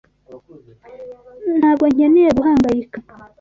[1.59, 2.99] Ntabwo nkeneye guhangayika.